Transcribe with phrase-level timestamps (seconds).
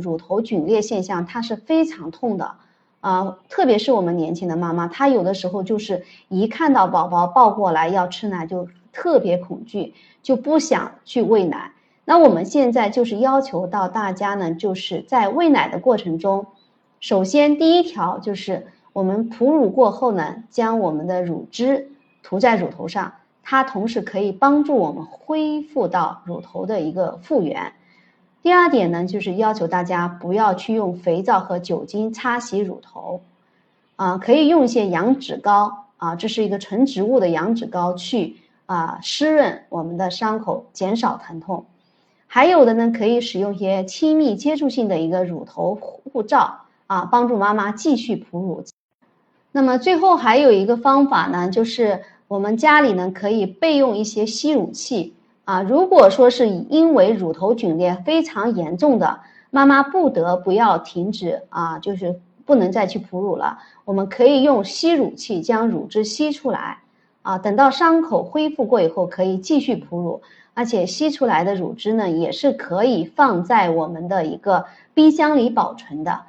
[0.00, 2.54] 乳头皲裂现象，它是非常痛的，
[3.00, 11.72] 啊，特别是我们年轻的妈妈，她有的时候就是一看到宝宝抱过来要吃奶，就特别恐惧，就不想去喂奶。
[12.04, 16.46] 那我们现在就是要求到大家呢，就是在喂奶的过程中，
[17.00, 21.90] 首先第一条就是我们哺乳过后呢，将我们的乳汁
[22.22, 27.72] 涂在乳头上，它同时可以帮助我们恢复到乳头的一个复原。
[28.42, 33.20] 第二点呢，就是要求大家不要去用肥皂和酒精擦洗乳头，
[33.96, 38.36] 啊，可以用一些羊脂膏啊，这是一个纯植物的羊脂膏去
[38.66, 41.66] 啊湿润我们的伤口，减少疼痛。
[42.28, 48.64] 还有的呢，可以使用一些亲密接触性的一个乳头护罩啊，帮助妈妈继续哺乳。
[49.52, 55.14] 那么最后还有一个方法呢，就是我们家里呢可以备用一些吸乳器
[55.46, 55.62] 啊。
[55.62, 66.80] 如果说是因为乳头皲裂非常严重的妈妈不得不要停止啊，就是不能再去哺乳了，我们可以用吸乳器将乳汁吸出来
[67.22, 70.20] 啊，等到伤口恢复过以后可以继续哺乳。
[70.58, 76.22] 而且吸出来的乳汁呢，也是可以放在我们的一个冰箱里保存的。